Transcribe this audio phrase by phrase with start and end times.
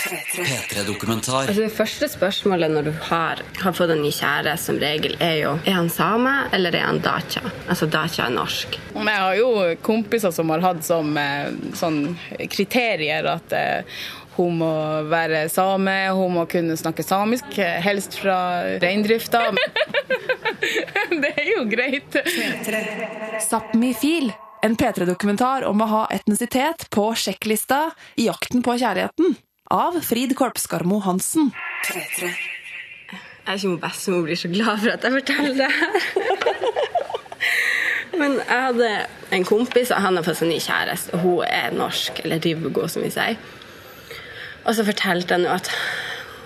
[0.00, 1.48] P3-dokumentar.
[1.48, 5.36] Altså Det første spørsmålet når du har, har fått en ny kjære, som regel, er
[5.42, 7.42] jo er han same eller er han dacha?
[7.68, 8.80] Altså dacha er norsk.
[8.94, 9.50] Men jeg har jo
[9.84, 12.02] kompiser som har hatt som eh, sånn
[12.50, 14.00] kriterier at eh,
[14.36, 14.74] hun må
[15.10, 18.38] være same, hun må kunne snakke samisk, eh, helst fra
[18.82, 19.48] reindrifta.
[21.22, 22.16] det er jo greit.
[23.48, 24.32] Sápmi-fil,
[24.64, 29.38] en P3-dokumentar om å ha etnisitet på sjekklista i jakten på kjærligheten.
[29.70, 31.52] Av Frid Korpskarmo Hansen.
[31.86, 32.32] Jeg
[33.46, 35.92] er ikke om bestemor blir så glad for at jeg forteller det her.
[38.20, 38.88] Men jeg hadde
[39.36, 41.14] en kompis, og han har fått seg ny kjæreste.
[41.14, 43.38] Og hun er norsk, eller Rivgo, som vi sier.
[44.66, 45.70] Og så fortalte han jo at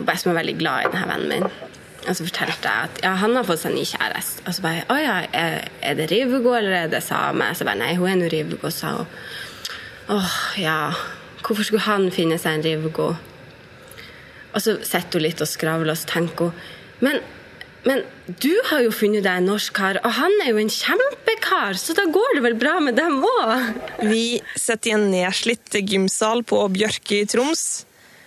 [0.04, 1.74] bestemor er veldig glad i denne vennen min.
[2.04, 4.44] Og så fortalte jeg at ja, han har fått seg ny kjæreste.
[4.44, 7.48] Og så bare Å ja, er, er det Rivgo, eller er det same?
[7.56, 9.20] Så bare nei, hun er nå Rivgo, sa hun.
[10.12, 10.80] Åh, ja.
[11.44, 13.12] Hvorfor skulle han finne seg en Rivgo?
[14.54, 16.52] Og så sitter hun litt og skravler, og tenker
[17.04, 17.18] men,
[17.84, 18.04] men
[18.40, 21.96] du har jo funnet deg en norsk kar, og han er jo en kjempekar, så
[21.96, 23.80] da går det vel bra med dem òg?
[24.06, 27.84] Vi sitter i en nedslitt gymsal på Bjørke i Troms.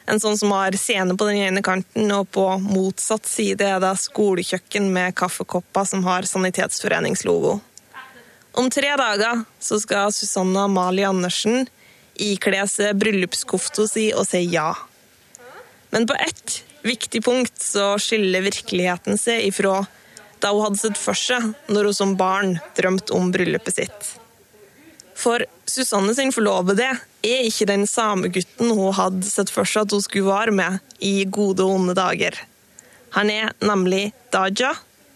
[0.08, 3.96] En sånn som har scene på den ene kanten, og på motsatt side er det
[4.00, 7.58] skolekjøkken med kaffekopper som har Sanitetsforeningslogo.
[8.58, 11.68] Om tre dager så skal Susanne Amalie Andersen
[12.23, 14.72] ikle seg bryllupskofta si og si ja.
[15.94, 19.82] Men på ett viktig punkt så skiller virkeligheten seg ifra
[20.44, 24.14] da hun hadde sett for seg når hun som barn drømte om bryllupet sitt.
[25.18, 26.92] For Susanne sin forlovede
[27.26, 31.26] er ikke den samegutten hun hadde sett for seg at hun skulle være med i
[31.26, 32.38] gode og onde dager.
[33.18, 34.76] Han er nemlig daja,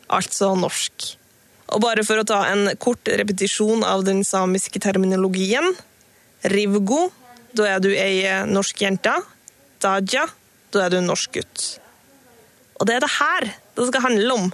[0.10, 1.12] altså norsk.
[1.72, 5.70] Og bare for å ta en kort repetisjon av den samiske terminologien
[6.50, 7.10] Rivgo,
[7.54, 9.14] da er du ei norsk jente.
[9.82, 10.26] Daja,
[10.74, 11.66] da er du en norsk gutt.
[12.80, 13.48] Og det er det her
[13.78, 14.48] det skal handle om.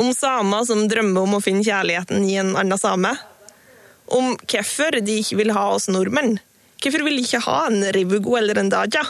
[0.00, 3.10] Om samer som drømmer om å finne kjærligheten i en annen same.
[4.10, 6.38] Om hvorfor de ikke vil ha oss nordmenn.
[6.80, 9.02] Hvorfor vil de ikke ha en Rivgo eller en Daja?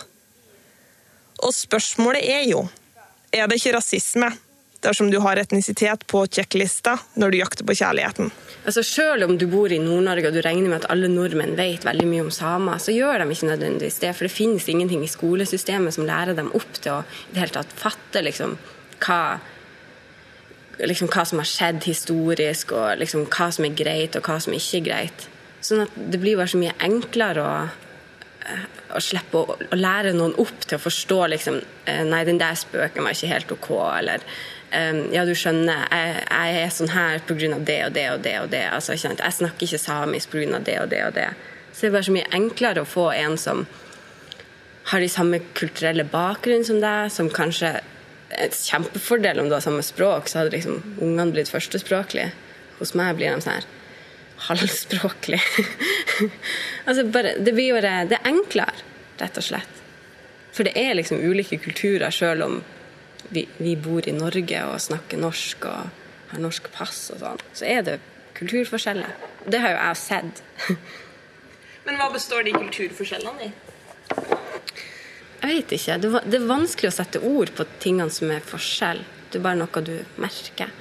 [1.40, 2.64] Og spørsmålet er jo,
[3.32, 4.32] er det ikke rasisme
[4.84, 8.30] dersom du har etnisitet på sjekklista når du jakter på kjærligheten?
[8.64, 11.86] Altså Selv om du bor i Nord-Norge og du regner med at alle nordmenn vet
[11.86, 14.12] veldig mye om samer, så gjør de ikke nødvendigvis det.
[14.16, 17.56] For det finnes ingenting i skolesystemet som lærer dem opp til å i det hele
[17.56, 18.56] tatt fatte liksom,
[19.04, 19.20] hva,
[20.84, 24.56] liksom, hva som har skjedd historisk, og liksom, hva som er greit og hva som
[24.56, 25.28] ikke er greit.
[25.64, 27.56] Sånn at det blir bare så mye enklere å,
[28.96, 31.60] å slippe å, å, lære noen opp til å forstå liksom,
[32.06, 33.68] Nei, den der spøken var ikke helt OK.
[33.98, 34.24] Eller
[34.70, 37.58] ja, du skjønner, jeg, jeg er sånn her pga.
[37.58, 38.34] det og det og det.
[38.40, 38.64] og det.
[38.70, 40.58] Altså, jeg snakker ikke samisk pga.
[40.58, 41.28] det og det og det.
[41.72, 43.64] Så det er bare så mye enklere å få en som
[44.90, 47.80] har de samme kulturelle bakgrunnen som deg, som kanskje
[48.30, 52.30] et kjempefordel om du har samme språk, så hadde liksom ungene blitt førstespråklige.
[52.78, 53.68] Hos meg blir de sånn her
[54.40, 55.40] halvspråklig.
[56.88, 58.86] altså bare, det blir jo Det er enklere,
[59.20, 59.80] rett og slett.
[60.52, 62.60] For det er liksom ulike kulturer, sjøl om
[63.28, 67.44] vi, vi, bor i Norge og snakker norsk og har norsk pass og sånn.
[67.56, 67.98] Så er det
[68.38, 69.14] kulturforskjeller.
[69.46, 70.42] Det har jo jeg sett.
[71.86, 73.52] Men hva består de kulturforskjellene i?
[75.40, 75.96] Jeg vet ikke.
[76.02, 79.02] Det, det er vanskelig å sette ord på tingene som er forskjell.
[79.30, 80.72] Det er bare noe du merker.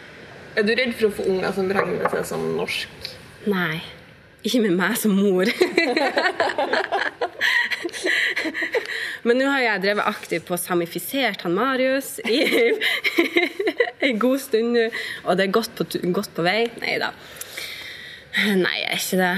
[0.58, 3.10] Er du redd for å få unger som regner seg som norsk?
[3.48, 3.80] Nei.
[4.44, 5.50] Ikke med meg som mor.
[9.28, 12.40] Men nå har jeg drevet aktivt på å samifisert han Marius i
[14.08, 14.86] en god stund nå,
[15.26, 15.84] og det er godt på,
[16.16, 16.62] godt på vei.
[16.80, 17.12] Nei da.
[18.56, 19.36] Nei, jeg er ikke det.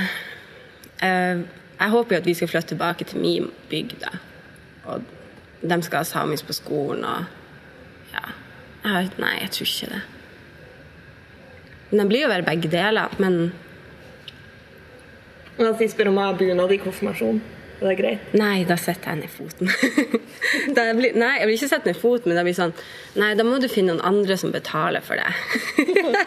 [1.82, 4.06] Jeg håper jo at vi skal flytte tilbake til min bygd.
[4.92, 5.02] Og
[5.62, 7.38] de skal ha samisk på skolen og
[8.12, 8.26] Ja.
[8.84, 10.02] Nei, jeg tror ikke det.
[11.90, 13.14] Men det blir jo være begge deler.
[13.22, 13.54] Men
[15.58, 17.38] Men Hvis de spør om jeg har bunad i konfirmasjon,
[17.82, 18.22] er det greit?
[18.38, 19.68] Nei, da setter jeg ned foten.
[21.00, 22.76] blir, nei, jeg vil ikke sette ned foten, men det blir sånn
[23.18, 25.32] Nei, da må du finne noen andre som betaler for det.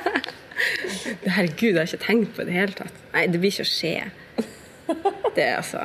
[1.36, 2.96] Herregud, jeg har ikke tenkt på det i det hele tatt.
[3.14, 3.96] Nei, det blir ikke å skje.
[5.34, 5.80] Det er altså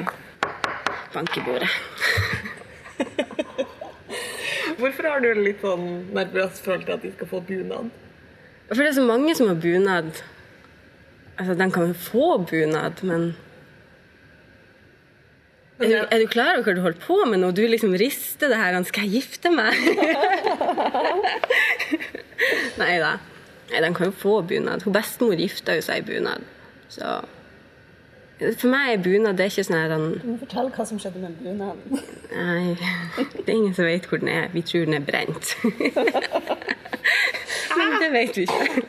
[1.13, 1.69] Bank i bordet.
[4.79, 5.85] Hvorfor har du litt sånn
[6.15, 7.85] nervøs til at de skal få bunad?
[8.69, 10.09] For det er så mange som har bunad.
[11.39, 13.29] Altså, de kan jo få bunad, men
[15.79, 17.53] er du, er du, klar over hva du holder på med nå?
[17.55, 18.75] Du liksom rister det her.
[18.83, 19.71] Skal jeg gifte meg?
[22.81, 23.13] Nei da.
[23.69, 24.83] Nei, De kan jo få bunad.
[24.83, 26.41] Hun bestemor gifta jo seg i bunad.
[26.91, 27.05] Så
[28.59, 31.33] For meg er bunad det er ikke sånn her han- Fortell hva som skjedde med
[31.43, 31.89] bunaden.
[32.35, 32.75] Nei,
[33.39, 34.45] det er ingen som vet hvor den er.
[34.51, 35.45] Vi tror den er brent.
[37.79, 38.83] Men det vet vi ikke.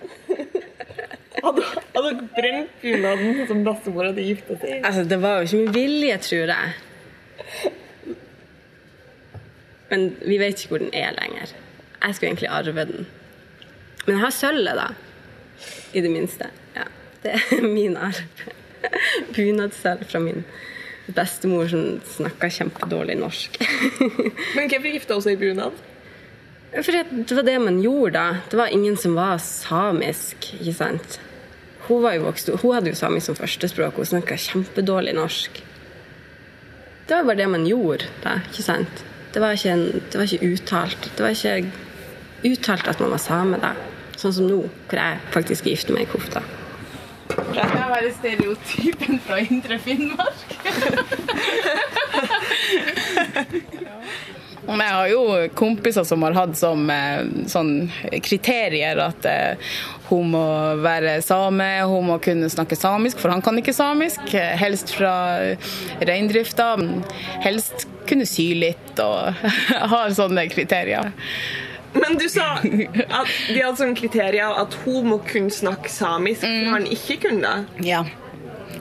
[1.41, 4.81] Hadde hadde dere brent bunaden som bestemor hadde gifta seg i?
[4.85, 7.75] Altså, det var jo ikke med vilje, tror jeg.
[9.91, 11.55] Men vi vet ikke hvor den er lenger.
[12.01, 13.07] Jeg skulle egentlig arve den.
[14.07, 14.89] Men jeg har sølvet, da.
[15.93, 16.51] I det minste.
[16.77, 16.87] Ja,
[17.25, 18.45] det er min arv.
[19.37, 20.45] Bunadssølv fra min
[21.11, 23.59] bestemor som snakka kjempedårlig norsk.
[24.57, 25.75] Men hvorfor gifta hun seg i bunad?
[26.71, 28.27] Fordi det var det man gjorde da.
[28.51, 31.19] Det var ingen som var samisk, ikke sant.
[31.91, 35.57] Hun, var jo vokst, hun hadde jo samisk som førstespråk, hun snakka kjempedårlig norsk.
[37.09, 39.03] Det var bare det man gjorde da, ikke sant.
[39.35, 41.11] Det var ikke, en, det var ikke uttalt.
[41.17, 41.67] Det var ikke
[42.47, 43.75] uttalt at man var same da.
[44.15, 46.45] Sånn som nå, hvor jeg faktisk gifter meg i kofta.
[47.31, 50.47] Det er være stereotypen fra Indre Finnmark.
[54.71, 55.23] Men jeg har jo
[55.59, 57.73] kompiser som har hatt som eh, sånn
[58.25, 59.73] kriterier at eh,
[60.11, 60.45] hun må
[60.83, 64.23] være same, hun må kunne snakke samisk, for han kan ikke samisk.
[64.35, 65.15] eh, Helst fra
[66.01, 66.73] reindrifta.
[67.45, 69.35] Helst kunne sy litt og
[69.95, 71.13] har sånne kriterier.
[71.95, 76.75] Men du sa at de hadde sånne kriterier at hun må kunne snakke samisk, for
[76.77, 77.87] han ikke kunne det.
[77.91, 78.05] Ja.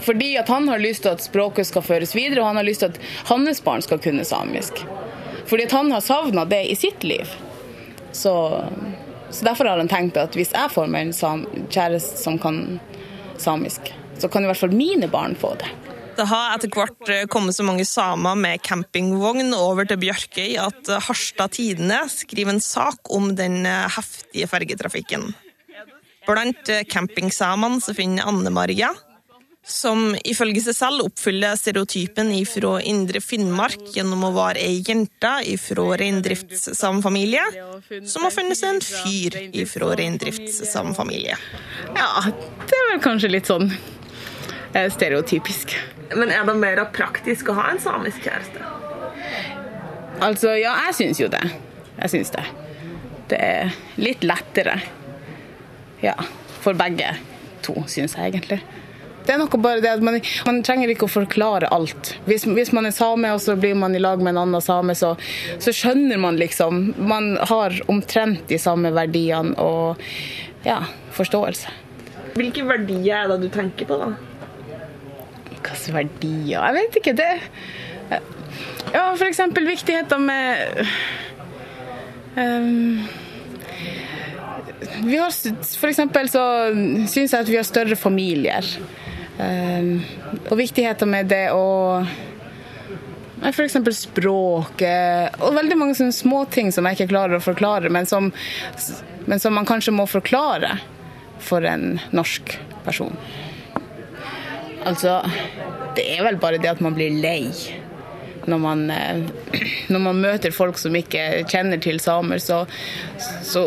[0.05, 2.85] Fordi at han har lyst til at språket skal føres videre, og han har lyst
[2.85, 2.99] til at
[3.31, 4.83] hans barn skal kunne samisk.
[5.49, 7.29] Fordi at han har savna det i sitt liv.
[8.11, 8.33] Så,
[9.29, 12.79] så derfor har han tenkt at hvis jeg får meg en sam kjæreste som kan
[13.41, 15.69] samisk, så kan i hvert fall mine barn få det.
[16.19, 20.89] Det har etter hvert eh, kommet så mange samer med campingvogn over til Bjørkøy at
[20.91, 25.29] eh, Harstad Tidende skriver en sak om den eh, heftige fergetrafikken.
[26.27, 28.91] Blant campingsamene finner Anne Maria,
[29.65, 35.85] som ifølge seg selv oppfyller stereotypen ifra Indre Finnmark gjennom å være ei jente ifra
[35.99, 37.43] reindriftssamfamilie,
[38.07, 41.37] som har funnet seg en fyr ifra reindriftssamfamilie.
[41.97, 45.75] Ja, det er vel kanskje litt sånn eh, stereotypisk.
[46.15, 48.65] Men er det mer praktisk å ha en samisk kjæreste?
[50.19, 51.43] Altså, ja, jeg syns jo det.
[51.99, 52.45] Jeg syns det.
[53.29, 54.79] Det er litt lettere.
[56.01, 56.15] Ja,
[56.63, 57.13] for begge
[57.63, 58.59] to, syns jeg egentlig.
[59.29, 60.15] Det er noe bare det at man,
[60.47, 62.15] man trenger ikke å forklare alt.
[62.25, 64.95] Hvis, hvis man er same og så blir man i lag med en annen same,
[64.97, 65.11] så,
[65.61, 70.01] så skjønner man liksom Man har omtrent de samme verdiene og
[70.65, 70.79] ja,
[71.13, 71.75] forståelse.
[72.39, 74.09] Hvilke verdier er det du tenker på, da?
[75.59, 77.13] Hva slags verdier Jeg vet ikke.
[77.19, 77.29] Det
[78.95, 80.79] Ja, eksempel viktigheten med
[82.33, 83.05] um,
[85.05, 85.29] Vi har
[85.93, 86.47] eksempel så
[87.05, 88.65] syns jeg at vi har større familier.
[89.39, 90.01] Ehm,
[90.49, 92.03] og viktigheten med det å
[93.39, 93.77] F.eks.
[93.95, 98.33] Språket og veldig mange sånne små ting som jeg ikke klarer å forklare, men som,
[99.31, 100.73] men som man kanskje må forklare
[101.39, 103.15] for en norsk person.
[104.87, 105.21] Altså,
[105.95, 107.47] det er vel bare det at man blir lei
[108.49, 109.23] når man, eh,
[109.93, 112.61] når man møter folk som ikke kjenner til samer, så,
[113.45, 113.63] så,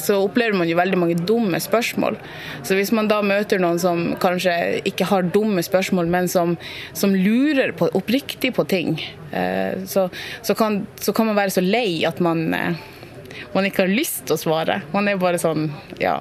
[0.00, 2.18] så opplever man jo veldig mange dumme spørsmål.
[2.66, 4.56] Så hvis man da møter noen som kanskje
[4.88, 6.56] ikke har dumme spørsmål, men som,
[6.96, 8.96] som lurer på, oppriktig på ting,
[9.32, 10.08] eh, så,
[10.56, 14.36] kan, så kan man være så lei at man, eh, man ikke har lyst til
[14.36, 14.82] å svare.
[14.94, 15.70] Man er bare sånn,
[16.02, 16.20] ja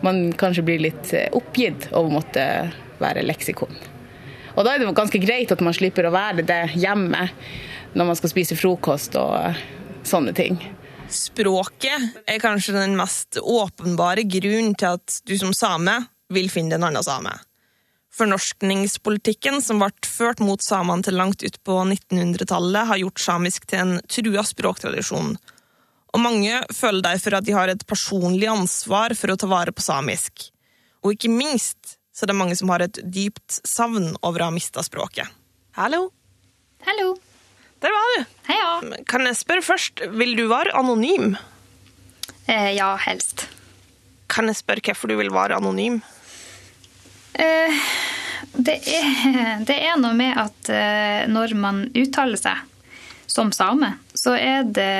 [0.00, 2.44] Man kanskje blir litt oppgitt over å måtte
[3.02, 3.89] være leksikon.
[4.56, 7.28] Og da er det ganske greit at man slipper å være det hjemme
[7.94, 9.60] når man skal spise frokost og eh,
[10.06, 10.58] sånne ting.
[11.10, 15.96] Språket er kanskje den mest åpenbare grunnen til at du som same
[16.30, 17.32] vil finne en annen same.
[18.14, 23.82] Fornorskningspolitikken som ble ført mot samene til langt ut på 1900-tallet, har gjort samisk til
[23.84, 25.34] en trua språktradisjon.
[26.10, 29.84] Og mange føler derfor at de har et personlig ansvar for å ta vare på
[29.84, 30.48] samisk.
[31.02, 34.52] Og ikke minst så det er mange som har et dypt savn over å ha
[34.52, 35.24] mista språket.
[35.78, 36.10] Hallo,
[36.84, 37.14] Hallo.
[37.80, 38.34] der var du!
[38.50, 38.98] Heia.
[39.08, 41.38] Kan jeg spørre først, vil du være anonym?
[42.44, 43.46] Eh, ja, helst.
[44.28, 46.02] Kan jeg spørre hvorfor du vil være anonym?
[47.40, 47.80] Eh,
[48.52, 49.10] det, er,
[49.72, 52.68] det er noe med at eh, når man uttaler seg
[53.32, 54.92] som same, så er det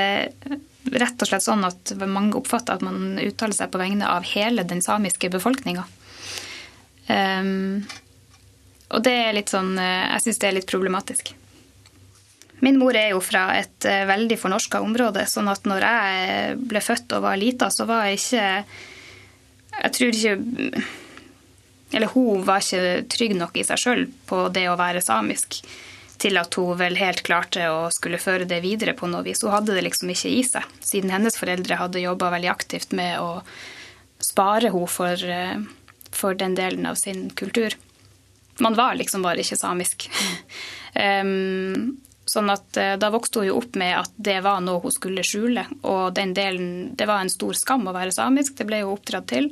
[0.88, 4.64] rett og slett sånn at mange oppfatter at man uttaler seg på vegne av hele
[4.64, 5.84] den samiske befolkninga.
[7.10, 7.82] Um,
[8.90, 11.32] og det er litt sånn eh, Jeg syns det er litt problematisk.
[12.60, 16.82] Min mor er jo fra et eh, veldig fornorska område, sånn at når jeg ble
[16.84, 18.48] født og var lita, så var jeg ikke
[19.76, 20.82] Jeg tror ikke
[21.96, 25.62] Eller hun var ikke trygg nok i seg sjøl på det å være samisk
[26.20, 29.40] til at hun vel helt klarte å skulle føre det videre på noe vis.
[29.40, 33.14] Hun hadde det liksom ikke i seg, siden hennes foreldre hadde jobba veldig aktivt med
[33.24, 33.40] å
[34.20, 35.56] spare henne for, eh,
[36.20, 37.76] for den delen av sin kultur.
[38.60, 40.06] Man var liksom bare ikke samisk.
[41.24, 41.96] um,
[42.30, 45.24] sånn at eh, Da vokste hun jo opp med at det var noe hun skulle
[45.26, 45.64] skjule.
[45.82, 48.58] Og den delen, det var en stor skam å være samisk.
[48.58, 49.50] Det ble hun oppdratt til.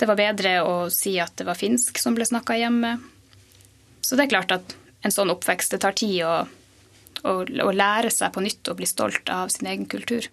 [0.00, 2.94] Det var bedre å si at det var finsk som ble snakka hjemme.
[4.00, 6.34] Så det er klart at en sånn oppvekst det tar tid å,
[7.28, 10.28] å, å lære seg på nytt og bli stolt av sin egen kultur.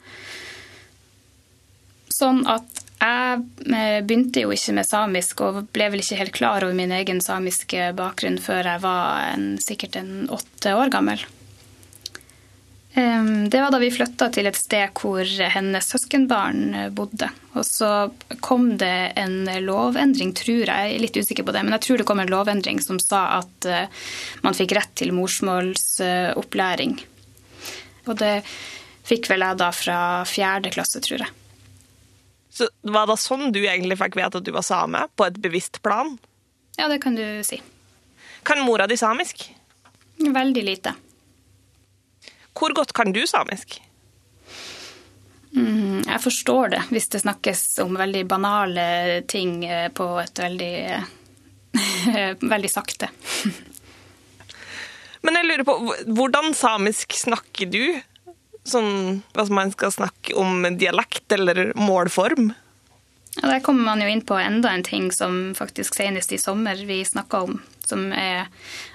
[2.08, 6.66] Sånn at jeg eh, begynte jo ikke med samisk og ble vel ikke helt klar
[6.66, 11.22] over min egen samiske bakgrunn før jeg var en, sikkert en åtte år gammel.
[13.50, 15.22] Det var da vi flytta til et sted hvor
[15.54, 17.30] hennes søskenbarn eh, bodde.
[17.54, 18.10] Og så
[18.42, 22.02] kom det en lovendring, tror jeg, jeg er litt usikker på det, men jeg tror
[22.02, 24.08] det kom en lovendring som sa at eh,
[24.42, 26.98] man fikk rett til morsmålsopplæring.
[28.08, 28.34] Og det
[29.08, 31.36] fikk vel jeg da fra fjerde klasse, tror jeg.
[32.58, 35.82] Så Var det sånn du egentlig fikk vite at du var same, på et bevisst
[35.86, 36.16] plan?
[36.78, 37.60] Ja, det kan du si.
[38.48, 39.44] Kan mora di samisk?
[40.18, 40.96] Veldig lite.
[42.58, 43.78] Hvor godt kan du samisk?
[45.58, 48.88] Mm, jeg forstår det, hvis det snakkes om veldig banale
[49.30, 50.74] ting eh, på et veldig
[52.54, 53.10] veldig sakte.
[55.26, 55.78] Men jeg lurer på,
[56.18, 57.84] hvordan samisk snakker du?
[58.68, 62.52] Sånn hva man skal snakke om dialekt eller målform?
[63.38, 66.80] Ja, der kommer man jo inn på enda en ting som faktisk senest i sommer
[66.90, 67.60] vi snakka om.
[67.86, 68.48] Som er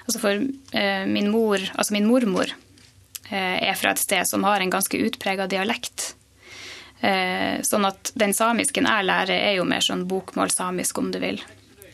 [0.03, 0.41] Altså for
[0.77, 2.51] eh, min mor, altså min mormor,
[3.31, 6.17] eh, er fra et sted som har en ganske utprega dialekt.
[7.01, 11.39] Eh, sånn at den samisken jeg lærer, er jo mer sånn bokmålsamisk, om du vil.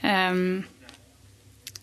[0.01, 0.65] Um,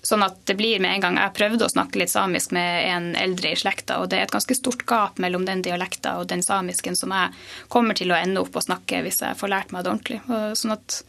[0.05, 3.07] Sånn at det blir med en gang Jeg prøvde å snakke litt samisk med en
[3.17, 6.45] eldre i slekta, og det er et ganske stort gap mellom den dialekta og den
[6.45, 7.33] samisken som jeg
[7.73, 10.21] kommer til å ende opp å snakke hvis jeg får lært meg det ordentlig.
[10.59, 11.01] Sånn at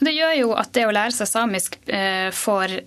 [0.00, 2.78] det gjør jo at det å lære seg samisk eh, får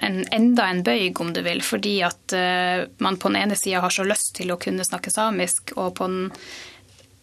[0.00, 3.82] en, enda en bøyg, om du vil, fordi at eh, man på den ene sida
[3.84, 6.30] har så lyst til å kunne snakke samisk, og på den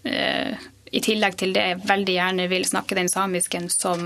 [0.05, 4.01] eh, i tillegg til det veldig gjerne vil snakke den samisken som,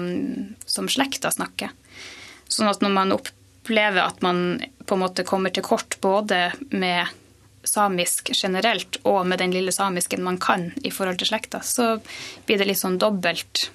[0.66, 1.72] som slekta snakker.
[2.52, 7.12] Sånn at når man opplever at man på en måte kommer til kort både med
[7.64, 11.98] samisk generelt og med den lille samisken man kan i forhold til slekta, så
[12.46, 13.70] blir det litt sånn dobbelt,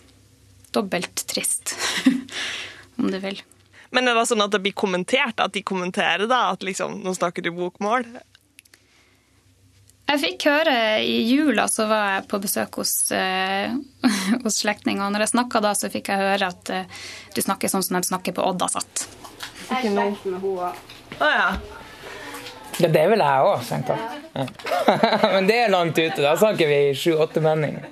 [0.76, 1.72] dobbelt trist,
[3.00, 3.40] om du vil.
[3.94, 5.40] Men er det sånn at det blir kommentert?
[5.40, 8.04] At de kommenterer da, at liksom, nå snakker du bokmål?
[10.08, 10.74] Jeg fikk høre
[11.04, 13.74] i jula, så var jeg på besøk hos, eh,
[14.44, 15.04] hos slektninger.
[15.04, 17.02] Og når jeg snakka da, så fikk jeg høre at eh,
[17.36, 19.04] du snakker sånn som de snakker på Odda-satt.
[19.68, 20.72] Jeg er slekt med henne.
[21.18, 21.50] Å ja.
[22.78, 24.18] Ja, det vil jeg òg, strengt tatt.
[24.38, 24.48] Ja.
[25.34, 26.22] Men det er langt ute.
[26.22, 27.88] Da snakker vi sju-åtte menninger.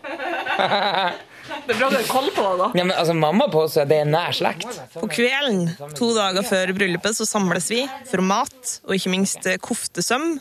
[1.67, 2.67] Det er bra du har koll på det, da.
[2.79, 4.67] Ja, men altså, Mamma påstår at det er nær slekt.
[4.95, 5.69] På kvelden,
[5.99, 10.37] to dager før bryllupet, så samles vi for mat og ikke minst koftesøm.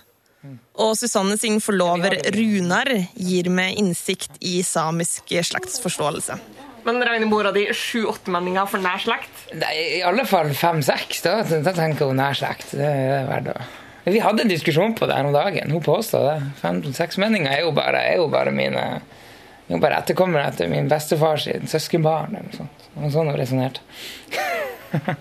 [0.82, 6.38] Og Susanne sin forlover Runar gir meg innsikt i samisk slektsforståelse.
[6.86, 9.48] Men regner mora di sju-åtte menninger for nær slekt?
[9.56, 11.24] I alle fall fem-seks.
[11.25, 12.75] Da, da tenker hun nær slekt.
[12.78, 13.58] Det er verdt å
[14.06, 15.72] Vi hadde en diskusjon på det her om dagen.
[15.74, 16.38] Hun påstod det.
[16.62, 18.86] Fem-seks menninger er jo bare, er jo bare mine
[19.66, 22.36] jo bare etterkommere etter min bestefars søskenbarn.
[22.36, 22.88] eller noe sånt.
[23.00, 23.82] Og sånn hun resonnerte.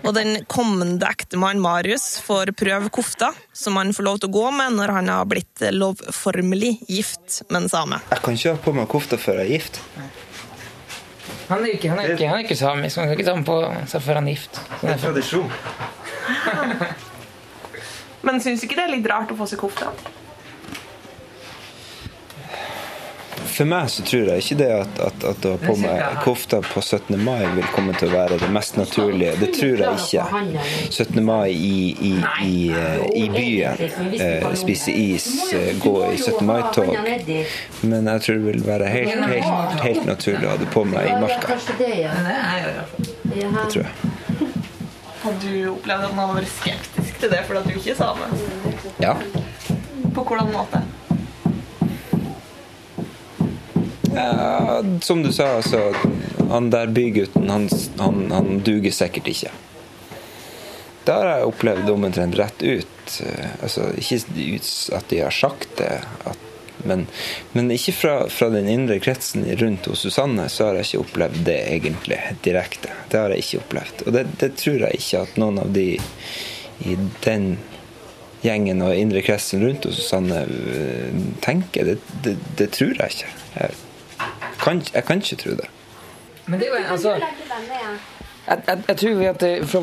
[0.05, 4.45] Og den kommende ektemannen Marius får prøve kofta, som han får lov til å gå
[4.55, 8.01] med når han har blitt lovformelig gift med en same.
[8.11, 9.81] Jeg kan ikke ha på meg kofta før jeg er gift.
[11.45, 13.45] Han er ikke, han er ikke, han er ikke samisk, han kan ikke ta den
[13.45, 13.57] på
[13.91, 14.61] seg før han er gift.
[14.81, 15.51] Det er tradisjon.
[18.25, 19.91] Men syns ikke det er litt rart å få seg kofta?
[23.55, 26.59] For meg så tror jeg ikke det at, at, at å ha på meg kofta
[26.65, 27.15] på 17.
[27.23, 29.35] mai vil komme til å være det mest naturlige.
[29.39, 30.63] Det tror jeg ikke.
[30.91, 31.21] 17.
[31.23, 31.77] mai i,
[32.09, 32.11] i,
[32.43, 32.57] i,
[33.21, 33.79] i byen,
[34.19, 36.41] eh, spise is, eh, gå i 17.
[36.49, 36.91] mai-tog.
[37.87, 41.07] Men jeg tror det vil være helt, helt, helt naturlig å ha det på meg
[41.07, 41.55] i marka.
[43.31, 44.11] Det tror jeg.
[45.25, 48.27] Har du opplevd at man har vært skeptisk til det fordi du ikke er same?
[49.01, 49.15] Ja.
[50.13, 50.83] På hvordan måte?
[54.15, 55.93] Ja, som du sa, altså,
[56.49, 59.51] han der bygutten, han, han, han duger sikkert ikke.
[61.05, 63.17] Det har jeg opplevd omtrent rett ut.
[63.61, 64.21] Altså, ikke
[64.95, 66.41] at de har sagt det, at
[66.85, 67.07] Men,
[67.51, 71.39] men ikke fra, fra, den indre kretsen rundt hos Susanne så har jeg ikke opplevd
[71.47, 72.91] det egentlig direkte.
[73.09, 74.03] Det har jeg ikke opplevd.
[74.05, 75.87] Og det, det tror jeg ikke at noen av de
[76.85, 77.47] i den
[78.45, 81.89] gjengen og indre kretsen rundt hos Susanne øh, tenker.
[81.89, 83.33] Det, det, det, tror jeg ikke.
[83.55, 83.84] Jeg
[84.65, 85.69] kan, jeg kan, ikke tro det.
[86.45, 89.81] Men det er jo altså jeg, jeg, jeg tror vi at det, fra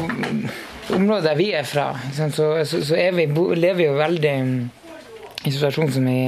[0.97, 4.37] området der vi er fra, så, så, så er vi, lever vi jo veldig
[5.43, 6.19] i situasjon som vi,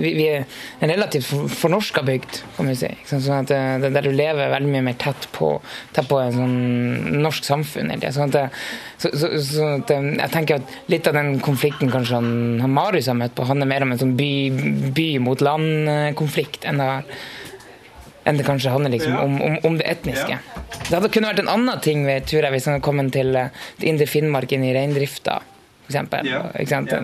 [0.00, 0.46] vi, vi, er
[0.82, 2.90] en relativt fornorska bygd, kan vi si.
[3.06, 5.52] Sånn at det, Der du lever veldig mye mer tett på,
[5.94, 7.92] tett på en sånn norsk samfunn.
[8.02, 8.58] Sånn at,
[8.98, 13.12] så, så, så at jeg tenker at litt av den konflikten kanskje han, han Marius
[13.12, 14.32] har møtt på, han er mer om en sånn by,
[14.96, 16.90] by mot land-konflikt enn det,
[18.24, 20.38] enn det kanskje handler liksom om, om, om, det etniske.
[20.88, 23.88] Det hadde kunne vært en annen ting ved jeg, hvis han hadde kommet til, det
[23.88, 25.42] Indre Finnmark inn i reindrifta
[25.86, 26.26] eksempel.
[26.26, 26.42] Ja.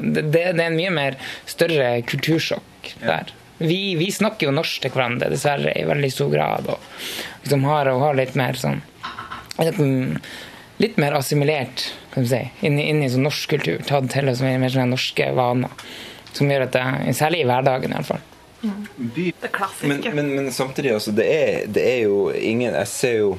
[0.03, 1.17] Det, det, er en mye mer
[1.49, 3.33] større kultursjokk der.
[3.61, 6.71] Vi, vi, snakker jo norsk til hverandre, dessverre, i veldig stor grad.
[6.73, 8.81] Og liksom har, og har litt mer sånn
[10.81, 11.83] Litt mer assimilert,
[12.15, 13.83] kan du si, inn, inn i sånn norsk kultur.
[13.85, 15.75] Tatt til oss mer sånne norske vaner.
[16.33, 18.23] Som gjør at det, Særlig i hverdagen, iallfall.
[18.61, 19.89] Det klassiske.
[19.89, 23.35] Men, men, men samtidig, altså, det er, det er jo ingen Jeg ser jo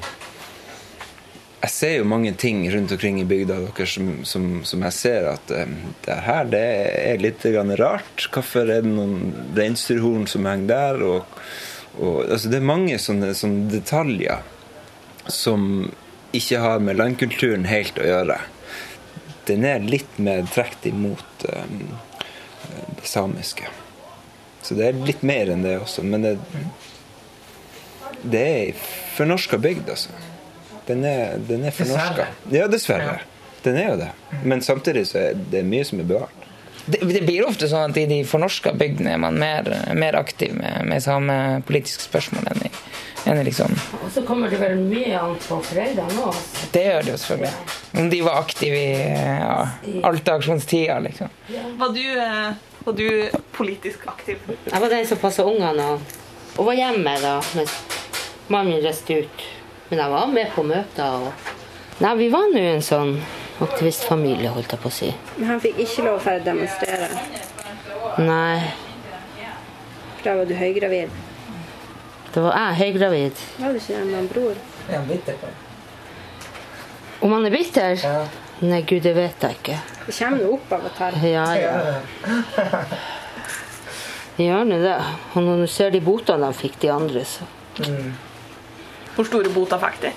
[1.62, 5.28] jeg ser jo mange ting rundt omkring i bygda deres som, som, som, jeg ser
[5.30, 6.62] at um, det her det
[6.98, 7.44] er litt
[7.78, 8.24] rart.
[8.34, 11.04] Hvorfor er det noen reinsdyrhorn som henger der?
[11.06, 11.36] Og,
[12.00, 14.42] og, altså det er mange sånne, sånne, detaljer
[15.30, 15.92] som
[16.34, 18.40] ikke har med landkulturen helt å gjøre.
[19.46, 21.94] Den er litt mer trukket imot um,
[22.98, 23.70] det samiske.
[24.62, 26.04] Så det er litt mer enn det også.
[26.06, 26.36] Men det,
[28.22, 28.76] det er ei
[29.16, 30.14] fornorska bygd, altså.
[30.86, 32.28] Den er, den er fornorska.
[32.50, 33.20] Ja, dessverre.
[33.62, 34.12] Den er jo det.
[34.42, 36.38] Men samtidig så er det mye som er bevart.
[36.84, 40.54] Det, det, blir ofte sånn at i de fornorska bygdene er man mer, mer aktiv
[40.56, 41.36] med, med samme
[41.68, 42.70] politiske spørsmål enn i,
[43.30, 46.40] enn i liksom Og så kommer det vel mye an på foreldrene òg?
[46.74, 47.78] Det gjør det jo selvfølgelig.
[48.02, 49.54] Om de var aktive i ja,
[50.10, 51.30] Alta-aksjonstida, liksom.
[51.78, 54.38] Var du, eh, var du politisk aktiv?
[54.64, 56.14] Jeg var den som passa ungene og,
[56.56, 57.74] og var hjemme da mens
[58.52, 59.44] mannen reiste ut.
[59.88, 61.26] Men jeg var med på møter.
[61.26, 61.50] Og...
[62.00, 63.16] Nei, vi var nå en sånn
[63.62, 65.10] aktivistfamilie, holdt jeg på å si.
[65.36, 67.10] Men han fikk ikke lov til å demonstrere?
[68.22, 68.56] Nei.
[70.16, 71.12] For da var du høygravid?
[72.32, 73.44] Da var jeg høygravid.
[73.60, 74.60] Var du ikke det med en bror?
[74.88, 75.50] Er han bitter på
[77.26, 78.00] Om han er bitter?
[78.02, 78.22] Ja.
[78.62, 79.80] Nei, gud, det vet jeg ikke.
[80.06, 81.18] Det kommer nå opp av og til.
[81.30, 81.72] Ja, ja.
[84.40, 84.98] Gjør det.
[85.34, 87.44] Og når du ser de botene de fikk, de andre, så
[87.78, 88.12] mm.
[89.12, 90.12] Hvor store bota fikk de?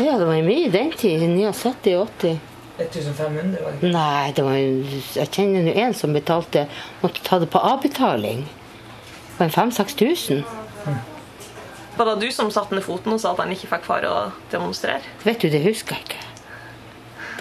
[0.00, 1.20] Ja, det var mye i den tid.
[1.20, 2.38] 79-80.
[2.78, 3.58] 1500?
[3.62, 6.64] var det Nei, det var, jeg kjenner jo en som betalte
[7.02, 8.46] måtte ta det på avbetaling.
[8.46, 10.42] Det var 5000-6000.
[10.86, 11.00] Mm.
[11.96, 14.20] Var det du som satte ned foten og sa at han ikke fikk fare å
[14.50, 15.04] demonstrere?
[15.26, 16.31] Vet du, Det husker jeg ikke.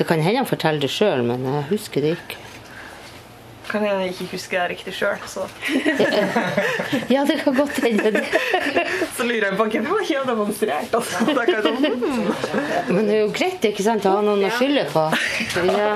[0.01, 2.39] Det kan hende han forteller det sjøl, men jeg husker det ikke
[3.71, 5.21] kan hende jeg ikke huske det riktig sjøl.
[7.13, 8.23] ja, det kan godt hende.
[9.15, 10.97] så lurer jeg på hvem var har demonstrert.
[10.97, 11.21] Altså.
[11.23, 12.31] Sånn, hmm.
[12.91, 15.05] Men det er jo greit ikke sant, å ha noen å skylde på.
[15.71, 15.93] Ja.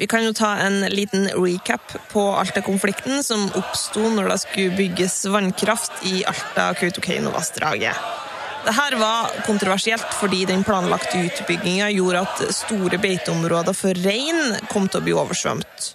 [0.00, 5.20] Vi kan jo ta en liten recap på Alta-konflikten som oppsto når det skulle bygges
[5.34, 8.23] vannkraft i Alta-Kautokeino-vassdraget.
[8.64, 15.02] Dette var kontroversielt fordi den planlagte utbygginga gjorde at store beiteområder for rein kom til
[15.02, 15.90] å bli oversvømt.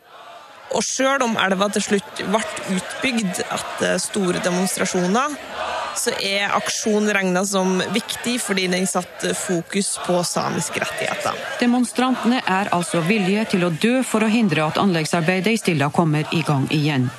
[0.77, 2.41] Og sjøl om elva til slutt ble
[2.75, 5.33] utbygd etter store demonstrasjoner,
[5.97, 11.39] så er aksjonen regna som viktig fordi den satte fokus på samiske rettigheter.
[11.59, 16.29] Demonstrantene er altså villige til å dø for å hindre at anleggsarbeidet i Stilla kommer
[16.37, 17.09] i gang igjen.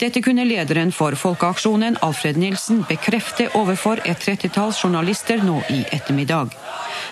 [0.00, 6.54] Dette kunne lederen for Folkeaksjonen, Alfred Nilsen, bekrefte overfor et trettitalls journalister nå i ettermiddag.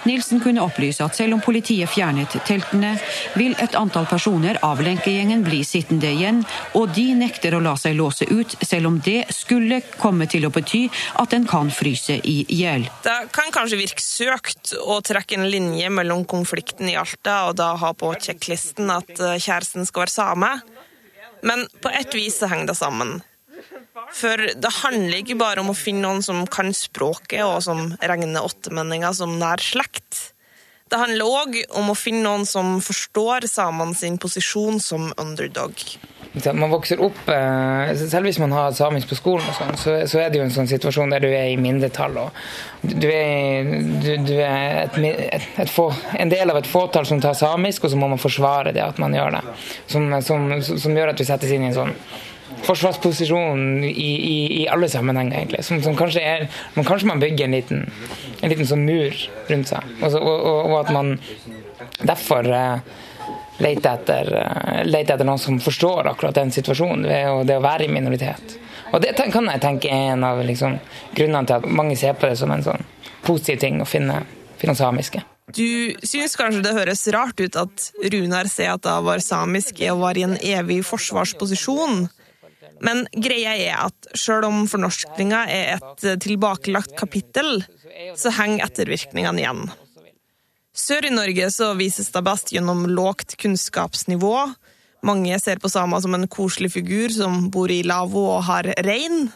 [0.05, 2.95] Nilsen kunne opplyse at selv om politiet fjernet teltene,
[3.39, 6.43] vil et antall personer av lenkegjengen bli sittende igjen,
[6.77, 10.53] og de nekter å la seg låse ut, selv om det skulle komme til å
[10.55, 10.85] bety
[11.23, 12.89] at en kan fryse i hjel.
[13.05, 17.73] Det kan kanskje virke søkt å trekke en linje mellom konflikten i Alta og da
[17.81, 20.53] ha på sjekklisten at eh, kjæresten skal være same.
[21.45, 23.19] Men på et vis så henger det sammen.
[24.15, 28.45] For det handler ikke bare om å finne noen som kan språket, og som regner
[28.45, 30.31] åttemenninger som nær slekt.
[30.91, 35.73] Det handler òg om å finne noen som forstår samene sin posisjon som underdog.
[36.35, 40.33] Man vokser opp, eh, Selv hvis man har samisk på skolen, og sånn, så, er
[40.33, 42.19] det jo en sånn situasjon der du er i mindretall.
[42.19, 42.35] og
[42.83, 43.71] Du er,
[44.03, 47.87] du, du er et, et, et få, en del av et fåtall som tar samisk,
[47.87, 49.45] og så må man forsvare det at man gjør det.
[49.87, 51.95] Som, som, som gjør at vi settes inn i en sånn
[52.65, 55.63] forsvarsposisjon i, i, i, alle sammenhenger, egentlig.
[55.65, 57.87] Som, som kanskje er, men kanskje man bygger en liten,
[58.41, 59.97] en liten sånn mur rundt seg.
[60.03, 61.15] Og, og, og at man
[62.03, 62.95] derfor eh,
[63.59, 64.31] leter etter,
[64.85, 68.59] lete etter noen som forstår akkurat den situasjonen å, det å være i minoritet.
[68.95, 70.79] Og det kan jeg tenke er en av liksom,
[71.15, 72.83] grunnene til at mange ser på det som en sånn
[73.25, 74.21] positiv ting å finne,
[74.61, 75.23] finne samiske.
[75.55, 80.25] Du synes kanskje det høres rart ut at Runar Seata var samisk og var i
[80.27, 82.07] en evig forsvarsposisjon.
[82.85, 87.63] Men greia er at sjøl om fornorskninga er et tilbakelagt kapittel,
[88.19, 89.65] så henger ettervirkningene igjen.
[90.75, 94.35] Sør i Norge så vises det best gjennom lågt kunnskapsnivå.
[95.07, 99.29] Mange ser på samer som en koselig figur som bor i lavvo og har rein.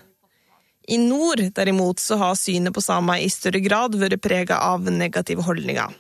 [0.89, 5.45] I nord, derimot, så har synet på samer i større grad vært prega av negative
[5.47, 5.95] holdninger.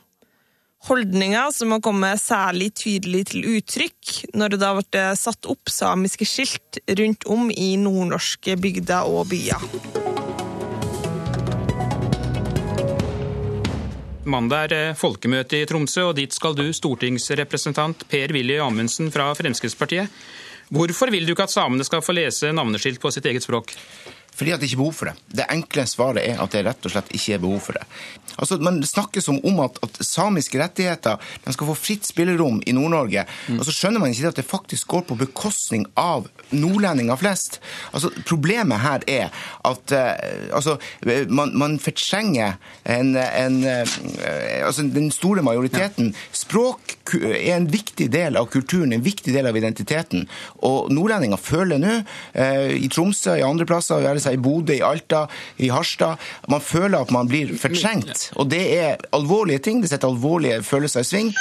[0.88, 6.26] Holdninger som har kommet særlig tydelig til uttrykk når det da ble satt opp samiske
[6.26, 10.07] skilt rundt om i nordnorske bygder og byer.
[14.28, 20.12] Mandag er folkemøte i Tromsø, og dit skal du, stortingsrepresentant Per-Willy Amundsen fra Fremskrittspartiet.
[20.68, 23.72] Hvorfor vil du ikke at samene skal få lese navneskilt på sitt eget språk?
[24.38, 25.34] Fordi at det ikke er behov for det.
[25.40, 27.86] Det enkle svaret er at det rett og slett ikke er behov for det.
[28.38, 32.74] Altså, Man snakker som om at, at samiske rettigheter de skal få fritt spillerom i
[32.76, 33.24] Nord-Norge.
[33.48, 33.58] Mm.
[33.58, 37.58] Og så skjønner man ikke at det faktisk går på bekostning av nordlendinger flest.
[37.92, 39.34] Altså, Problemet her er
[39.66, 40.76] at uh, altså,
[41.28, 43.96] man, man fortrenger en, en, uh,
[44.66, 46.14] altså, den store majoriteten.
[46.32, 50.28] Språk er en viktig del av kulturen, en viktig del av identiteten.
[50.66, 51.98] Og nordlendinger føler nå,
[52.38, 55.24] uh, i Tromsø, i andre plasser, seg i Bodø, i Alta,
[55.56, 56.20] i Harstad.
[56.52, 58.30] Man føler at man blir fortrengt.
[58.36, 59.82] Og det er alvorlige ting.
[59.82, 61.32] Det setter alvorlige følelser i sving.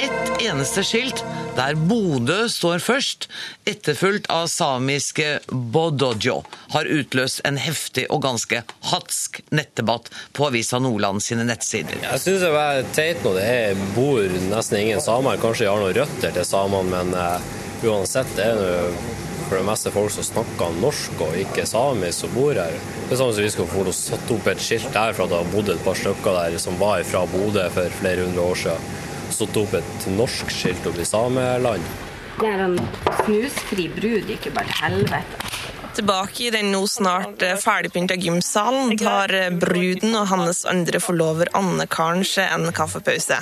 [0.00, 1.24] Et eneste skilt
[1.56, 3.26] der Bodø står først,
[3.68, 6.40] etterfulgt av samiske Bodojo,
[6.72, 11.98] har utløst en heftig og ganske hatsk nettdebatt på Avisa Nordland sine nettsider.
[12.04, 15.40] Jeg syns det er teit når det bor nesten ingen samer.
[15.42, 19.66] Kanskje de har noen røtter til samene, men uh, uansett, det er noe for det
[19.66, 22.76] meste folk som snakker norsk og ikke samisk som bor her.
[23.08, 25.40] Det er sånn som vi skulle få satt opp et skilt der for at det
[25.40, 28.92] har bodd et par stykker der som var fra Bodø for flere hundre år siden.
[29.34, 31.90] Satt opp et norsk skilt opp i sameland.
[32.38, 32.78] Det er en
[33.24, 35.50] snusfri brud ikke bare helvete.
[35.98, 41.50] Tilbake i den nå snart eh, ferdigpynta gymsalen tar eh, bruden og hans andre forlover
[41.58, 43.40] Anne Karen seg en kaffepause.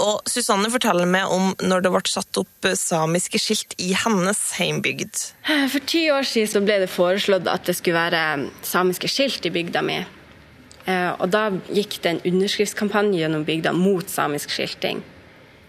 [0.00, 5.20] Og Susanne forteller meg om når det ble satt opp samiske skilt i hennes heimbygd.
[5.44, 9.84] For ti år siden ble det foreslått at det skulle være samiske skilt i bygda
[9.84, 10.00] mi.
[10.84, 15.02] Eh, og da gikk det en underskriftskampanje gjennom bygda mot samisk skilting.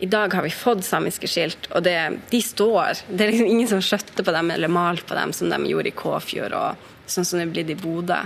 [0.03, 1.95] I dag har vi fått samiske skilt, og det,
[2.31, 3.05] de står.
[3.07, 5.91] Det er liksom ingen som skjøtter på dem eller maler på dem som de gjorde
[5.93, 8.23] i Kåfjord, og sånn som det er blitt i Bodø.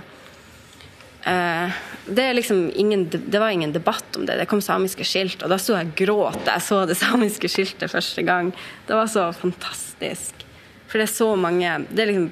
[1.23, 1.69] Eh,
[2.06, 4.38] det, liksom ingen, det, var ingen debatt om det.
[4.38, 7.51] Det kom samiske skilt, og da sto jeg og gråt da jeg så det samiske
[7.51, 8.51] skiltet første gang.
[8.88, 10.45] Det var så fantastisk.
[10.88, 12.30] For det er så mange Det er, liksom,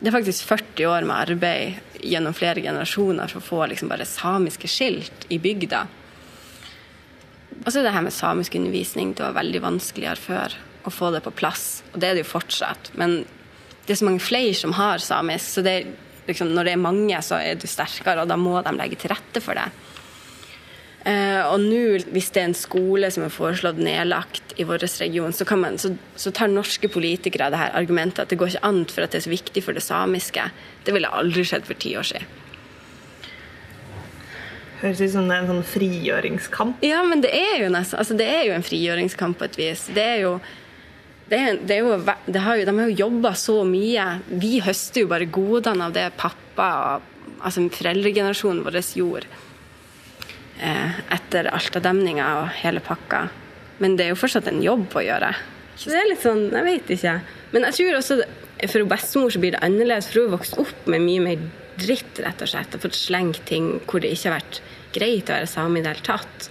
[0.00, 4.08] det er faktisk 40 år med arbeid gjennom flere generasjoner for å få liksom bare
[4.08, 5.84] samiske skilt i bygda.
[7.62, 9.14] Og så er det her med samisk undervisning.
[9.14, 11.84] Det var veldig vanskeligere før å få det på plass.
[11.92, 12.90] Og det er det jo fortsatt.
[12.98, 13.22] Men
[13.86, 15.92] det er så mange flere som har samisk, så det er
[16.28, 19.12] liksom, når det er mange, så er du sterkere, og da må de legge til
[19.14, 19.68] rette for det.
[21.04, 21.80] Uh, og nå,
[22.14, 25.90] hvis det er en skole som er foreslått nedlagt i vår region, så, man, så,
[26.16, 29.20] så, tar norske politikere det her argumentet at det går ikke an for at det
[29.20, 30.46] er så viktig for det samiske.
[30.86, 32.40] Det ville aldri skjedd for ti år siden.
[34.80, 36.82] Høres ut som det er en sånn frigjøringskamp.
[36.84, 39.86] Ja, men det er jo nesten altså, Det er jo en frigjøringskamp på et vis.
[39.92, 40.38] Det er jo
[41.30, 44.04] det det jo, det har jo, de har jo jobba så mye.
[44.28, 46.68] Vi høster jo bare godene av det pappa
[47.44, 49.26] altså foreldregenerasjonen vår gjorde
[50.60, 53.26] eh, etter Alta-demninga og hele pakka.
[53.82, 55.32] Men det er jo fortsatt en jobb å gjøre.
[55.76, 57.14] Så det er litt sånn, Jeg vet ikke.
[57.52, 58.20] Men jeg tror også
[58.70, 61.42] for bestemor så blir det annerledes, for hun har vokst opp med mye mer
[61.80, 62.76] dritt, rett og slett.
[62.76, 64.60] Og fått slengt ting hvor det ikke har vært
[64.94, 66.48] greit å være same i det hele tatt.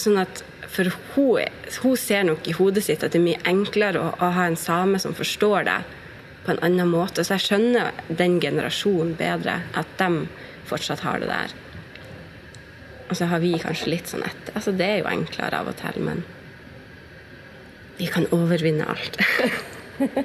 [0.00, 1.48] Sånn at for hun,
[1.82, 4.58] hun, ser nok i hodet sitt at det er mye enklere å, å, ha en
[4.58, 5.80] same som forstår det
[6.44, 7.24] på en annen måte.
[7.26, 10.28] Så jeg skjønner den generasjonen bedre, at de
[10.70, 11.56] fortsatt har det der.
[13.10, 14.54] Og så har vi kanskje litt sånn etter.
[14.54, 16.22] Altså, det er jo enklere av og til, men
[17.98, 19.18] vi kan overvinne alt.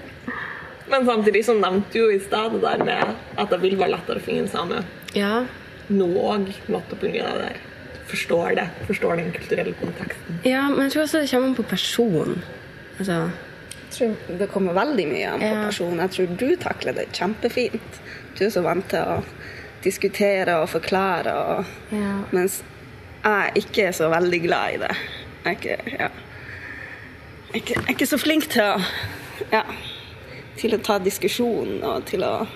[0.92, 4.22] men samtidig så nevnte du jo i stedet der med at det vil være lettere
[4.22, 4.86] å finne en same.
[5.18, 5.40] Ja.
[5.90, 7.34] Nå òg, nettopp pga.
[7.34, 7.64] det der
[8.16, 8.68] forstår det.
[8.88, 10.40] Forstår den kulturelle konteksten.
[10.48, 12.42] Ja, men jeg tror også det kommer an på personen.
[13.00, 13.20] Altså,
[13.86, 15.64] Jeg tror det kommer veldig mye an på Ja.
[15.70, 16.00] personen.
[16.00, 18.00] Jeg tror du takler det kjempefint.
[18.38, 19.24] Du er så vant til å
[19.84, 22.16] diskutere og forklare, og, Ja.
[22.32, 22.64] mens
[23.24, 24.96] jeg ikke er så veldig glad i det.
[25.46, 26.08] Jeg er ikke, ja.
[26.08, 26.10] jeg
[27.54, 28.82] er ikke, jeg er ikke så flink til å,
[29.52, 29.62] ja,
[30.58, 32.48] til å ta diskusjon og til å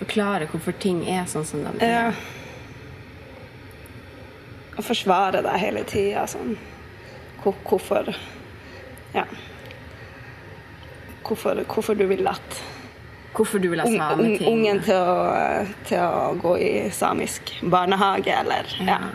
[0.00, 1.92] forklare hvorfor ting er sånn som de er.
[1.92, 2.12] ja,
[4.76, 6.26] Å forsvare deg hele tida.
[6.30, 6.56] Sånn.
[7.44, 8.14] Hvorfor
[9.14, 9.24] Ja.
[11.26, 12.62] Hvorfor, hvorfor du vil at
[13.36, 14.46] Hvorfor du vil ha sameting.
[14.48, 18.96] ungen til å, til å gå i samisk barnehage, eller ja.
[18.96, 19.10] ja.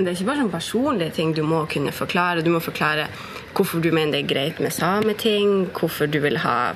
[0.00, 2.42] Det er ikke bare sånn personlige ting du må kunne forklare.
[2.42, 3.06] Du må forklare
[3.54, 6.72] hvorfor du mener det er greit med sameting, hvorfor du vil ha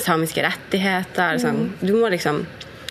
[0.00, 1.40] samiske rettigheter.
[1.42, 1.72] Sånn.
[1.82, 2.44] Du må liksom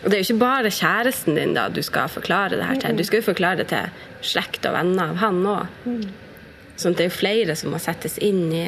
[0.10, 2.98] det er jo ikke bare kjæresten din da du skal forklare det her til.
[2.98, 3.92] Du skal jo forklare det til
[4.26, 5.68] slekt og venner av han òg.
[6.82, 8.66] Sånn at det er jo flere som må settes inn i,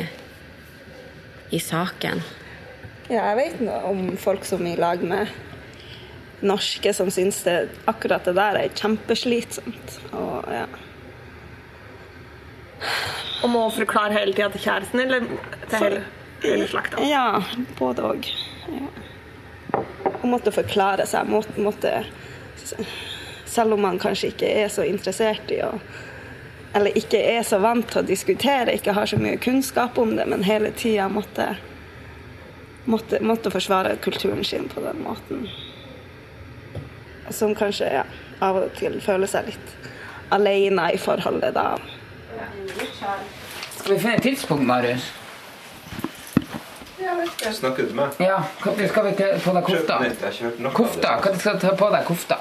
[1.50, 2.22] i saken.
[3.10, 5.34] ja, jeg vet noe om folk som er i lag med
[6.44, 9.98] norske som syns det, akkurat det der er kjempeslitsomt.
[10.12, 10.66] Og, ja.
[13.44, 15.26] Og må forklare hele tida til kjæresten, eller
[15.72, 16.04] til hele,
[16.44, 17.02] hele slekta?
[17.08, 17.42] Ja,
[17.80, 18.30] både òg.
[18.68, 18.92] Ja.
[19.74, 21.30] Og måtte forklare seg.
[21.30, 21.94] Måtte, måtte,
[23.46, 25.76] selv om man kanskje ikke er så interessert i å
[26.74, 30.24] Eller ikke er så vant til å diskutere, ikke har så mye kunnskap om det,
[30.26, 31.52] men hele tida måtte,
[32.90, 35.46] måtte, måtte forsvare kulturen sin på den måten.
[37.30, 38.08] Som kanskje ja,
[38.42, 39.76] av og til føler seg litt
[40.34, 41.78] alene i forholdet da.
[43.78, 45.12] Skal vi finne et tidspunkt, Marius?
[47.54, 48.18] Snakker du til meg?
[48.24, 49.14] Ja, når skal vi
[49.44, 50.02] på deg kofta?
[50.74, 52.40] Kofta, Når skal du ta på deg kofta?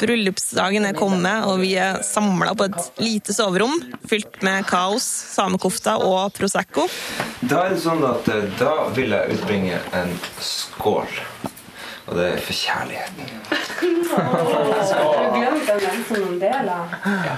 [0.00, 3.78] Bryllupsdagen er kommet, og vi er samla på et lite soverom
[4.08, 5.06] fylt med kaos,
[5.36, 6.84] samekofta og Prosecco.
[7.40, 10.12] Da er det sånn at eh, da vil jeg utbringe en
[10.44, 11.08] skål.
[12.10, 13.32] Og det er for kjærligheten.
[14.10, 16.78] Har du glemt den Nelson Mandela?
[17.06, 17.36] Ja.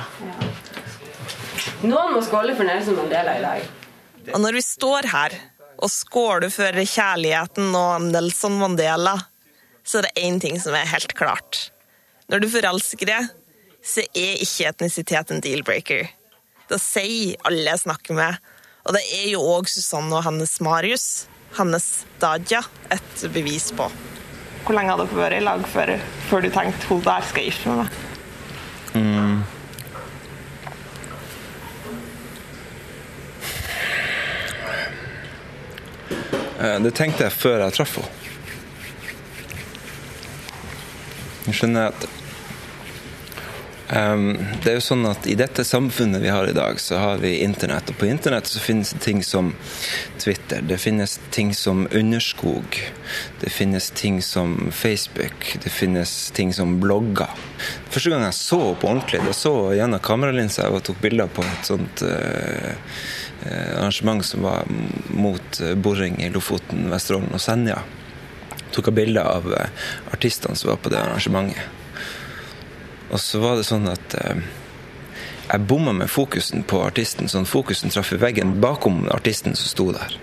[1.82, 3.70] Noen må skåle for Nelson Mandela i dag.
[4.32, 5.34] Og når vi står her
[5.82, 9.16] og skåler du for kjærligheten og Nelson Mandela,
[9.82, 11.72] så er det én ting som er helt klart.
[12.30, 13.30] Når du forelsker deg,
[13.82, 16.06] så er ikke etnisitet en deal-breaker.
[16.70, 18.38] Det sier alle jeg snakker med.
[18.86, 21.26] Og det er jo òg Susanne og hennes Marius,
[21.58, 21.88] hennes
[22.22, 22.62] Daja,
[22.94, 23.90] et bevis på.
[24.62, 25.96] Hvor lenge hadde dere vært i lag før,
[26.30, 28.00] før du tenkte hun der skal gifte meg med?
[28.92, 29.31] Mm.
[36.62, 38.22] Det tenkte jeg før jeg traff henne.
[41.42, 42.04] Jeg skjønner at
[43.90, 44.28] um,
[44.62, 47.32] det er jo sånn at I dette samfunnet vi har i dag, så har vi
[47.42, 47.90] internett.
[47.90, 49.50] Og på internett så finnes det ting som
[50.22, 52.78] Twitter, det finnes ting som Underskog,
[53.42, 57.34] det finnes ting som Facebook, det finnes ting som blogger.
[57.90, 61.72] Første gang jeg så på ordentlig, det så gjennom kameralinsa og tok bilder på et
[61.72, 63.02] sånt eh, eh,
[63.50, 64.64] arrangement som var
[65.10, 67.82] mot eh, boring i Lofoten, Vesterålen og Senja.
[68.72, 71.80] Tok av bilder av eh, artistene som var på det arrangementet.
[73.12, 74.44] Og så var det sånn at eh,
[75.48, 79.88] jeg bomma med fokusen på artisten, sånn fokusen traff i veggen bakom artisten som sto
[79.96, 80.16] der.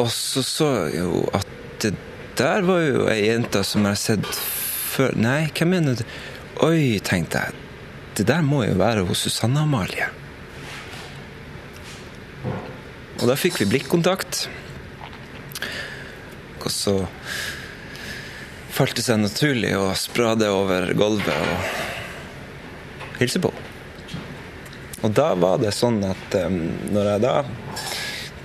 [0.00, 1.48] Og så så jeg jo at
[1.84, 1.92] det
[2.38, 4.40] der var jo ei jente som jeg har sett
[4.92, 6.02] før Nei, hvem mener du?
[6.64, 7.60] Oi, tenkte jeg.
[8.16, 10.08] Det der må jo være hos Susanne Amalie.
[13.20, 14.46] Og da fikk vi blikkontakt.
[16.62, 16.96] Og så
[18.72, 23.52] falt det seg naturlig å sprade over gulvet og hilse på.
[25.02, 26.62] Og da var det sånn at um,
[26.94, 27.34] når jeg da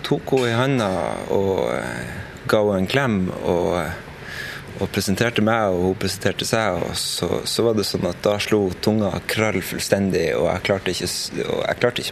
[0.07, 0.89] tok henne i handa
[1.33, 2.11] og uh,
[2.49, 7.43] ga henne en klem og, uh, og presenterte meg, og hun presenterte seg, og så,
[7.45, 11.11] så var det sånn at da slo tunga krall fullstendig, og jeg klarte ikke
[11.45, 11.61] å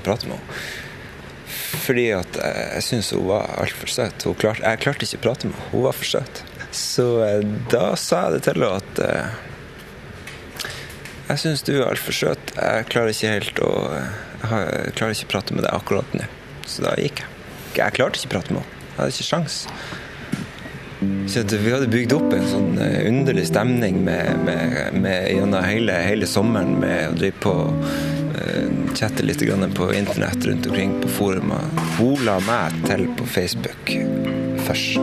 [0.06, 0.85] prate med henne.
[1.84, 4.28] Fordi at jeg, syntes hun var altfor søt.
[4.42, 5.72] Klarte, jeg klarte ikke å prate med henne.
[5.74, 6.44] Hun var for søt.
[6.76, 9.44] Så eh, da sa jeg det til henne at eh,
[11.26, 12.56] jeg syns du er altfor søt.
[12.56, 13.74] Jeg klarer ikke helt å
[14.46, 16.28] jeg, klarer ikke å prate med deg akkurat nå.
[16.70, 17.32] Så da gikk jeg.
[17.76, 18.82] Jeg klarte ikke å prate med henne.
[18.86, 19.62] Jeg hadde ikke sjans.
[21.28, 25.98] Så vi hadde bygd opp en sånn eh, underlig stemning med, med, med, gjennom hele,
[26.06, 28.15] hele sommeren med å drive på eh,
[28.96, 29.42] chatte litt
[29.76, 31.66] på internett rundt omkring på forumer.
[32.00, 33.92] Hun la meg til på Facebook
[34.68, 34.98] først.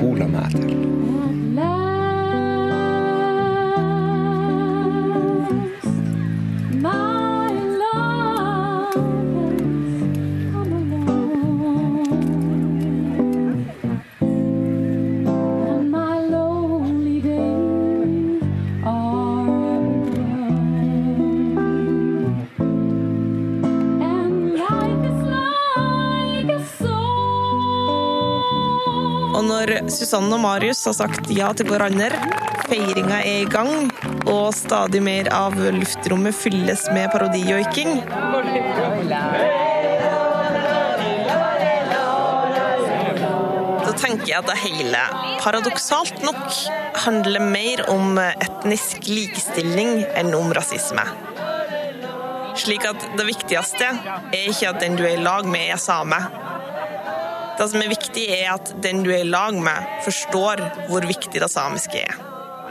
[0.00, 1.03] Hun la meg til.
[29.94, 32.10] Susanne og Marius har sagt ja til hverandre,
[32.68, 33.90] feiringa er i gang,
[34.26, 38.00] og stadig mer av luftrommet fylles med parodijoiking
[44.04, 45.00] tenker jeg at det hele,
[45.42, 46.42] paradoksalt nok,
[47.04, 51.04] handler mer om etnisk likestilling enn om rasisme.
[52.58, 56.20] Slik at det viktigste er ikke at den du er i lag med, er same.
[57.58, 61.42] Det som er viktig, er at den du er i lag med, forstår hvor viktig
[61.42, 62.22] det samiske er.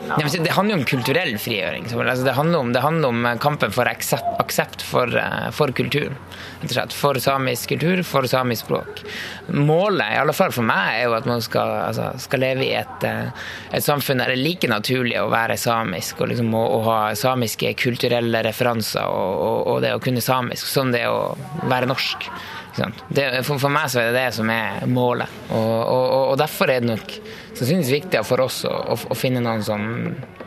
[0.04, 1.86] Det handler jo om kulturell frigjøring.
[1.94, 6.94] Altså det, handler om, det handler om kampen for aksept, for, eh, for slett.
[6.94, 9.04] For samisk kultur, for samisk språk.
[9.48, 12.74] Målet, i alle fall for meg, er jo at man skal, altså, skal leve i
[12.82, 16.66] et, eh, et samfunn der det er like naturlig å være samisk og liksom å,
[16.80, 21.38] å ha samiske kulturelle referanser og, og, og det å kunne samisk, som det å
[21.70, 22.28] være norsk.
[22.74, 23.04] Sant?
[23.14, 25.30] Det, for, for meg så er det det som er målet.
[25.54, 27.16] Og, og, og derfor er det nok
[27.54, 29.84] sannsynligvis viktigere for oss å, å, å finne noen som,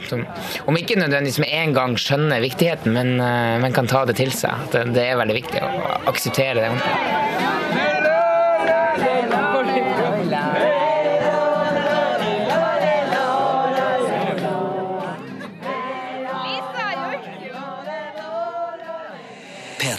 [0.09, 0.25] som
[0.67, 4.35] Om ikke nødvendigvis med en gang skjønner viktigheten, men, eh, men kan ta det til
[4.35, 4.67] seg.
[4.67, 5.71] At det, det er veldig viktig å
[6.11, 7.86] akseptere det